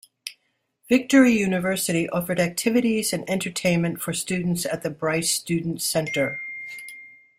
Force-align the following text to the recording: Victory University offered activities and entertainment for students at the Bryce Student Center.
Victory 0.89 1.31
University 1.33 2.09
offered 2.09 2.39
activities 2.39 3.13
and 3.13 3.29
entertainment 3.29 4.01
for 4.01 4.13
students 4.13 4.65
at 4.65 4.81
the 4.81 4.89
Bryce 4.89 5.29
Student 5.29 5.79
Center. 5.83 6.39